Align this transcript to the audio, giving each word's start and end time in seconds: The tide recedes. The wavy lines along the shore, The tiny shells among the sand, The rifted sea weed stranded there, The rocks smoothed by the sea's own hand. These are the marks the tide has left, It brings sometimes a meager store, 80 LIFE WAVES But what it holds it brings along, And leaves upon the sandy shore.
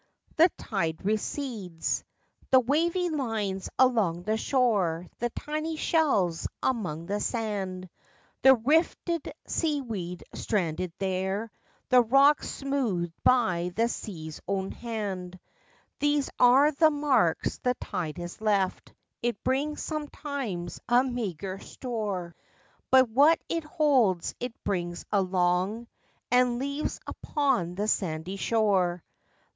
The 0.35 0.49
tide 0.57 1.05
recedes. 1.05 2.03
The 2.49 2.59
wavy 2.59 3.09
lines 3.11 3.69
along 3.77 4.23
the 4.23 4.35
shore, 4.35 5.05
The 5.19 5.29
tiny 5.29 5.75
shells 5.75 6.47
among 6.63 7.05
the 7.05 7.19
sand, 7.19 7.87
The 8.41 8.55
rifted 8.55 9.31
sea 9.45 9.79
weed 9.81 10.23
stranded 10.33 10.91
there, 10.97 11.51
The 11.89 12.01
rocks 12.01 12.49
smoothed 12.49 13.13
by 13.23 13.73
the 13.75 13.87
sea's 13.87 14.41
own 14.47 14.71
hand. 14.71 15.39
These 15.99 16.31
are 16.39 16.71
the 16.71 16.89
marks 16.89 17.59
the 17.59 17.75
tide 17.75 18.17
has 18.17 18.41
left, 18.41 18.95
It 19.21 19.43
brings 19.43 19.83
sometimes 19.83 20.79
a 20.89 21.03
meager 21.03 21.59
store, 21.59 22.33
80 22.35 22.35
LIFE 22.35 22.35
WAVES 22.35 22.89
But 23.03 23.09
what 23.09 23.39
it 23.49 23.63
holds 23.65 24.33
it 24.39 24.63
brings 24.63 25.05
along, 25.11 25.85
And 26.31 26.57
leaves 26.57 26.99
upon 27.05 27.75
the 27.75 27.87
sandy 27.87 28.37
shore. 28.37 29.03